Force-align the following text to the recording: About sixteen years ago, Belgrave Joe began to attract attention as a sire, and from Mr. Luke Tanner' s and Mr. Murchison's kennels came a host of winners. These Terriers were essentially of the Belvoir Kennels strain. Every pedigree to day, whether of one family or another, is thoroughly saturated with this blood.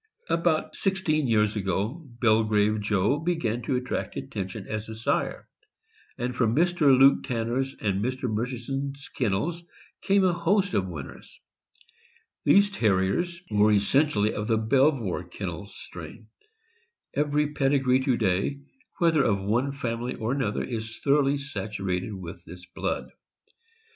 About 0.31 0.75
sixteen 0.75 1.27
years 1.27 1.55
ago, 1.55 2.03
Belgrave 2.19 2.81
Joe 2.81 3.19
began 3.19 3.61
to 3.61 3.75
attract 3.75 4.17
attention 4.17 4.65
as 4.67 4.89
a 4.89 4.95
sire, 4.95 5.47
and 6.17 6.35
from 6.35 6.55
Mr. 6.55 6.97
Luke 6.97 7.21
Tanner' 7.23 7.59
s 7.59 7.75
and 7.79 8.03
Mr. 8.03 8.23
Murchison's 8.27 9.07
kennels 9.09 9.61
came 10.01 10.23
a 10.23 10.33
host 10.33 10.73
of 10.73 10.87
winners. 10.87 11.39
These 12.43 12.71
Terriers 12.71 13.43
were 13.51 13.71
essentially 13.71 14.33
of 14.33 14.47
the 14.47 14.57
Belvoir 14.57 15.23
Kennels 15.25 15.75
strain. 15.75 16.29
Every 17.13 17.53
pedigree 17.53 18.03
to 18.05 18.17
day, 18.17 18.59
whether 18.97 19.21
of 19.23 19.39
one 19.39 19.71
family 19.71 20.15
or 20.15 20.31
another, 20.31 20.63
is 20.63 20.97
thoroughly 20.97 21.37
saturated 21.37 22.11
with 22.15 22.43
this 22.45 22.65
blood. 22.65 23.11